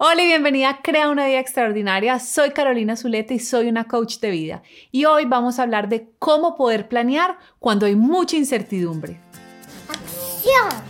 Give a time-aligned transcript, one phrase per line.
[0.00, 2.20] Hola y bienvenida a Crea una vida extraordinaria.
[2.20, 4.62] Soy Carolina Zuleta y soy una coach de vida.
[4.92, 9.20] Y hoy vamos a hablar de cómo poder planear cuando hay mucha incertidumbre.
[9.88, 10.87] ¡Acción!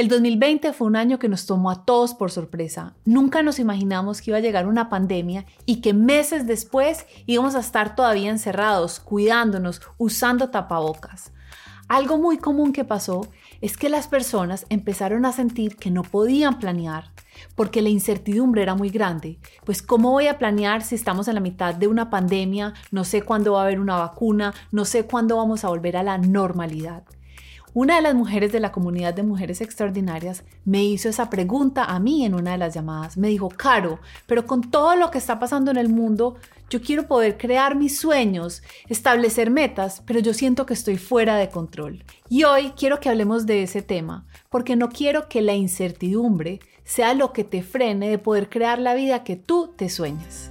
[0.00, 2.94] El 2020 fue un año que nos tomó a todos por sorpresa.
[3.04, 7.60] Nunca nos imaginamos que iba a llegar una pandemia y que meses después íbamos a
[7.60, 11.32] estar todavía encerrados, cuidándonos, usando tapabocas.
[11.86, 13.28] Algo muy común que pasó
[13.60, 17.12] es que las personas empezaron a sentir que no podían planear
[17.54, 19.38] porque la incertidumbre era muy grande.
[19.66, 22.72] Pues ¿cómo voy a planear si estamos en la mitad de una pandemia?
[22.90, 26.02] No sé cuándo va a haber una vacuna, no sé cuándo vamos a volver a
[26.02, 27.04] la normalidad.
[27.72, 32.00] Una de las mujeres de la comunidad de mujeres extraordinarias me hizo esa pregunta a
[32.00, 33.16] mí en una de las llamadas.
[33.16, 36.34] Me dijo, Caro, pero con todo lo que está pasando en el mundo,
[36.68, 41.48] yo quiero poder crear mis sueños, establecer metas, pero yo siento que estoy fuera de
[41.48, 42.04] control.
[42.28, 47.14] Y hoy quiero que hablemos de ese tema, porque no quiero que la incertidumbre sea
[47.14, 50.50] lo que te frene de poder crear la vida que tú te sueñas.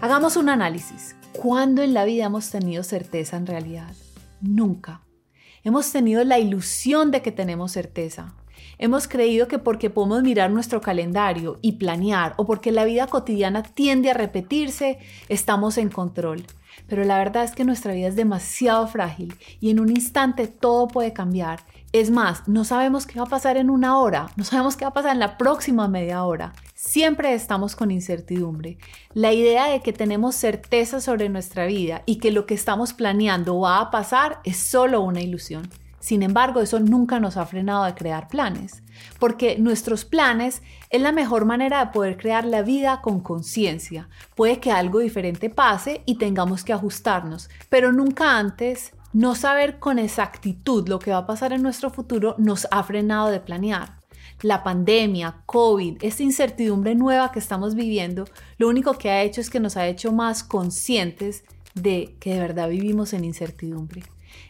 [0.00, 1.16] Hagamos un análisis.
[1.32, 3.92] ¿Cuándo en la vida hemos tenido certeza en realidad?
[4.46, 5.02] Nunca.
[5.64, 8.34] Hemos tenido la ilusión de que tenemos certeza.
[8.78, 13.62] Hemos creído que porque podemos mirar nuestro calendario y planear o porque la vida cotidiana
[13.62, 16.44] tiende a repetirse, estamos en control.
[16.86, 20.88] Pero la verdad es que nuestra vida es demasiado frágil y en un instante todo
[20.88, 21.60] puede cambiar.
[21.92, 24.90] Es más, no sabemos qué va a pasar en una hora, no sabemos qué va
[24.90, 26.52] a pasar en la próxima media hora.
[26.74, 28.76] Siempre estamos con incertidumbre.
[29.16, 33.58] La idea de que tenemos certeza sobre nuestra vida y que lo que estamos planeando
[33.58, 35.70] va a pasar es solo una ilusión.
[36.00, 38.82] Sin embargo, eso nunca nos ha frenado de crear planes,
[39.18, 44.10] porque nuestros planes es la mejor manera de poder crear la vida con conciencia.
[44.34, 49.98] Puede que algo diferente pase y tengamos que ajustarnos, pero nunca antes no saber con
[49.98, 53.95] exactitud lo que va a pasar en nuestro futuro nos ha frenado de planear.
[54.42, 58.26] La pandemia, COVID, esta incertidumbre nueva que estamos viviendo,
[58.58, 62.40] lo único que ha hecho es que nos ha hecho más conscientes de que de
[62.40, 64.02] verdad vivimos en incertidumbre.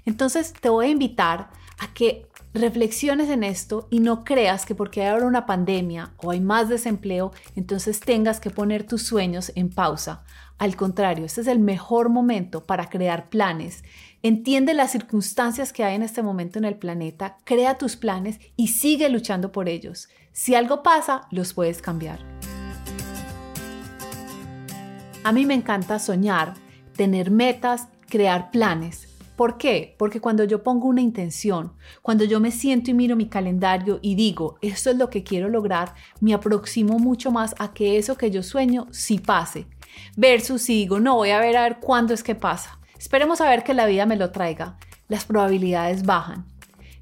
[0.05, 2.27] Entonces te voy a invitar a que
[2.61, 6.69] reflexiones en esto y no creas que porque hay ahora una pandemia o hay más
[6.69, 10.25] desempleo, entonces tengas que poner tus sueños en pausa.
[10.59, 13.85] Al contrario, este es el mejor momento para crear planes.
[14.23, 18.69] Entiende las circunstancias que hay en este momento en el planeta, crea tus planes y
[18.69, 20.09] sigue luchando por ellos.
[20.33, 22.21] Si algo pasa, los puedes cambiar.
[25.25, 26.55] A mí me encanta soñar,
[26.97, 29.06] tener metas, crear planes.
[29.37, 29.95] ¿Por qué?
[29.99, 34.15] Porque cuando yo pongo una intención, cuando yo me siento y miro mi calendario y
[34.15, 38.31] digo, esto es lo que quiero lograr, me aproximo mucho más a que eso que
[38.31, 39.67] yo sueño sí pase.
[40.17, 42.79] Versus si digo, no, voy a ver a ver cuándo es que pasa.
[42.99, 44.79] Esperemos a ver que la vida me lo traiga.
[45.09, 46.47] Las probabilidades bajan.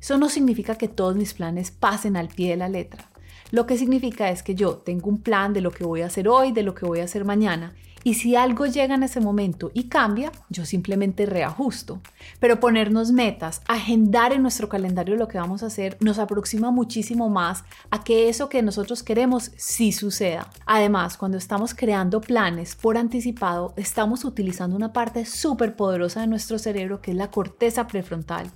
[0.01, 3.09] Eso no significa que todos mis planes pasen al pie de la letra.
[3.53, 6.29] Lo que significa es que yo tengo un plan de lo que voy a hacer
[6.29, 9.71] hoy, de lo que voy a hacer mañana y si algo llega en ese momento
[9.75, 12.01] y cambia, yo simplemente reajusto.
[12.39, 17.31] Pero ponernos metas, agendar en nuestro calendario lo que vamos a hacer, nos aproxima muchísimo
[17.31, 20.51] más a que eso que nosotros queremos sí suceda.
[20.67, 26.59] Además, cuando estamos creando planes por anticipado, estamos utilizando una parte súper poderosa de nuestro
[26.59, 28.53] cerebro que es la corteza prefrontal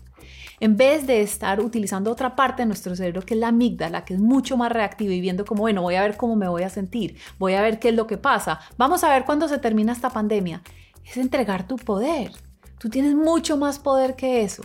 [0.61, 4.15] en vez de estar utilizando otra parte de nuestro cerebro que es la amígdala, que
[4.15, 6.71] es mucho más reactiva y viendo como, bueno, voy a ver cómo me voy a
[6.71, 9.93] sentir, voy a ver qué es lo que pasa, vamos a ver cuándo se termina
[9.93, 10.63] esta pandemia,
[11.05, 12.33] es entregar tu poder.
[12.79, 14.63] Tú tienes mucho más poder que eso.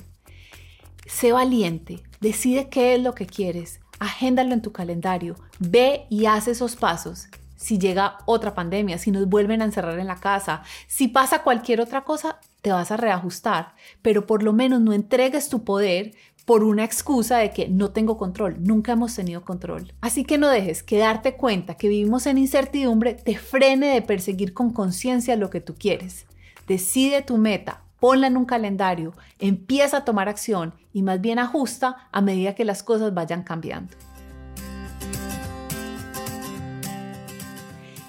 [1.05, 6.47] Sé valiente, decide qué es lo que quieres, agéndalo en tu calendario, ve y haz
[6.47, 7.27] esos pasos
[7.63, 11.79] si llega otra pandemia, si nos vuelven a encerrar en la casa, si pasa cualquier
[11.79, 16.11] otra cosa, te vas a reajustar, pero por lo menos no entregues tu poder
[16.43, 19.93] por una excusa de que no tengo control, nunca hemos tenido control.
[20.01, 24.53] Así que no dejes que darte cuenta que vivimos en incertidumbre te frene de perseguir
[24.53, 26.25] con conciencia lo que tú quieres.
[26.67, 32.09] Decide tu meta, ponla en un calendario, empieza a tomar acción y más bien ajusta
[32.11, 33.95] a medida que las cosas vayan cambiando.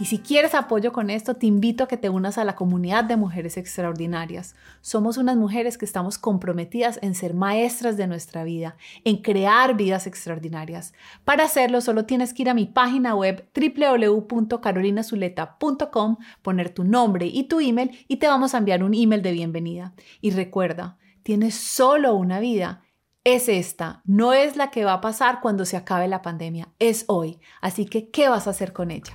[0.00, 3.04] Y si quieres apoyo con esto, te invito a que te unas a la comunidad
[3.04, 4.56] de mujeres extraordinarias.
[4.80, 10.08] Somos unas mujeres que estamos comprometidas en ser maestras de nuestra vida, en crear vidas
[10.08, 10.94] extraordinarias.
[11.24, 17.44] Para hacerlo, solo tienes que ir a mi página web www.carolinazuleta.com, poner tu nombre y
[17.44, 19.94] tu email y te vamos a enviar un email de bienvenida.
[20.20, 22.80] Y recuerda, tienes solo una vida
[23.22, 27.06] es esta, no es la que va a pasar cuando se acabe la pandemia, es
[27.08, 27.38] hoy.
[27.62, 29.14] Así que, ¿qué vas a hacer con ella?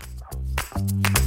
[0.80, 1.19] Thank you.